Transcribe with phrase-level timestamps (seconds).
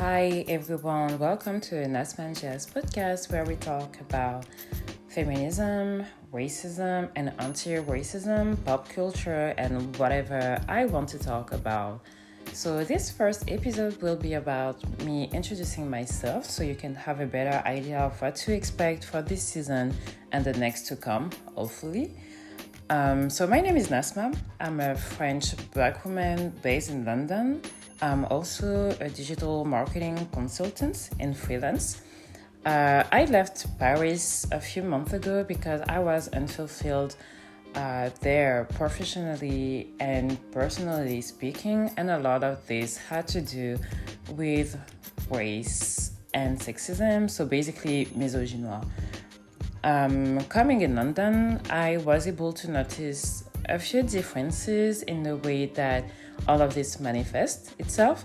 [0.00, 4.46] Hi everyone, welcome to Nasman Jazz podcast where we talk about
[5.08, 12.00] feminism, racism, and anti racism, pop culture, and whatever I want to talk about.
[12.54, 17.26] So, this first episode will be about me introducing myself so you can have a
[17.26, 19.94] better idea of what to expect for this season
[20.32, 22.16] and the next to come, hopefully.
[22.90, 24.36] Um, so, my name is Nasma.
[24.58, 27.62] I'm a French black woman based in London.
[28.02, 32.02] I'm also a digital marketing consultant and freelance.
[32.66, 37.14] Uh, I left Paris a few months ago because I was unfulfilled
[37.76, 43.78] uh, there professionally and personally speaking, and a lot of this had to do
[44.32, 44.76] with
[45.30, 48.84] race and sexism, so basically misogynoir.
[49.82, 55.66] Um, coming in London, I was able to notice a few differences in the way
[55.66, 56.04] that
[56.48, 58.24] all of this manifests itself,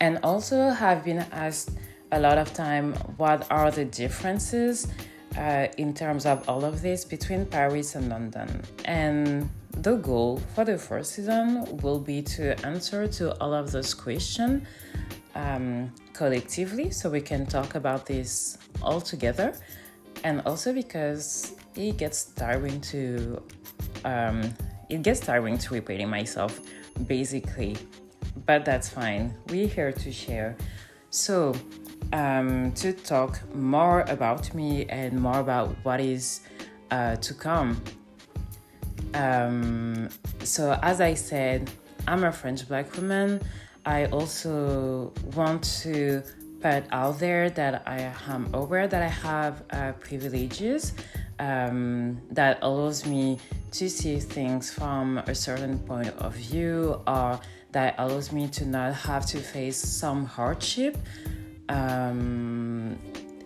[0.00, 1.70] and also have been asked
[2.12, 4.88] a lot of time what are the differences
[5.36, 8.62] uh, in terms of all of this between Paris and London.
[8.84, 13.94] And the goal for the first season will be to answer to all of those
[13.94, 14.66] questions
[15.34, 19.54] um, collectively so we can talk about this all together.
[20.24, 23.42] And also because it gets tiring to
[24.04, 24.54] um,
[24.88, 26.60] it gets tiring to repeating myself
[27.06, 27.76] basically
[28.44, 30.56] but that's fine we're here to share
[31.10, 31.54] so
[32.12, 36.40] um, to talk more about me and more about what is
[36.90, 37.82] uh, to come.
[39.14, 40.08] Um,
[40.42, 41.70] so, as I said,
[42.06, 43.40] I'm a French black woman.
[43.84, 46.22] I also want to
[46.60, 50.92] put out there that I am aware that I have uh, privileges
[51.38, 53.38] um, that allows me
[53.72, 57.40] to see things from a certain point of view or
[57.72, 60.98] that allows me to not have to face some hardship.
[61.68, 62.98] Um,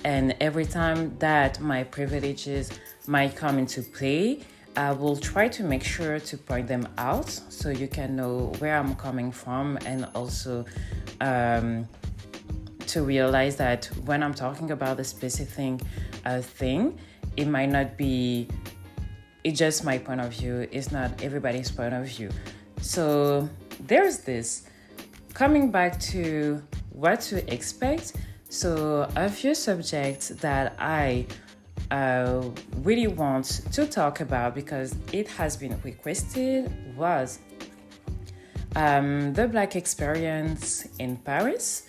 [0.05, 2.71] and every time that my privileges
[3.07, 4.41] might come into play,
[4.77, 8.77] I will try to make sure to point them out so you can know where
[8.77, 10.65] I'm coming from and also
[11.21, 11.87] um,
[12.95, 15.81] to realize that when I'm talking about a specific
[16.25, 16.99] uh, thing,
[17.37, 18.49] it might not be,
[19.43, 22.31] it's just my point of view, it's not everybody's point of view.
[22.81, 23.49] So
[23.81, 24.69] there's this.
[25.35, 28.13] Coming back to what to expect.
[28.49, 31.27] So, a few subjects that I
[31.91, 32.45] uh,
[32.83, 37.41] really want to talk about because it has been requested was
[38.77, 41.89] um, the Black experience in Paris,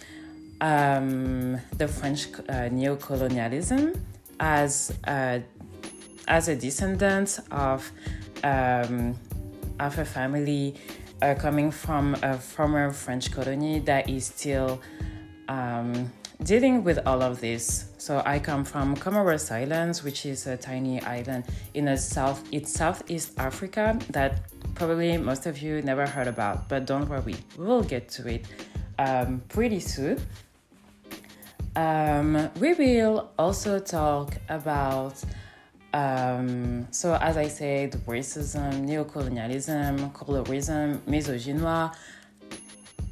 [0.61, 3.93] um, the French uh, neo-colonialism
[4.39, 5.43] as a,
[6.27, 7.91] as a descendant of
[8.43, 9.15] um,
[9.79, 10.75] of a family
[11.21, 14.81] uh, coming from a former French colony that is still
[15.47, 16.11] um,
[16.43, 17.89] dealing with all of this.
[17.97, 22.43] So I come from Comoros Islands, which is a tiny island in the south.
[22.51, 24.41] It's Southeast Africa that
[24.75, 28.45] probably most of you never heard about, but don't worry, we'll get to it
[28.99, 30.19] um, pretty soon.
[31.75, 35.23] Um, we will also talk about
[35.95, 41.95] um, so, as I said, racism, neocolonialism, colorism, misogynoir,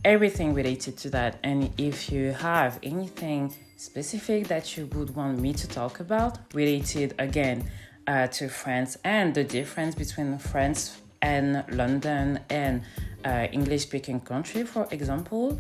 [0.04, 1.40] everything related to that.
[1.44, 7.16] And if you have anything specific that you would want me to talk about, related
[7.20, 7.70] again
[8.06, 12.82] uh, to France and the difference between France and London and
[13.26, 15.60] uh, English speaking country, for example,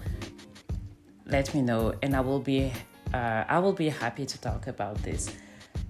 [1.25, 2.71] let me know, and I will be
[3.13, 5.31] uh, I will be happy to talk about this.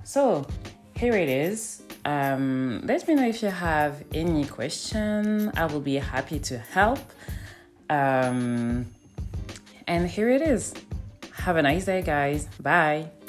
[0.04, 0.46] So
[0.96, 1.84] here it is.
[2.06, 5.52] Um, let me know if you have any question.
[5.56, 7.00] I will be happy to help.
[7.90, 8.88] Um,
[9.88, 10.74] and here it is.
[11.32, 12.48] Have a nice day, guys.
[12.62, 13.23] Bye.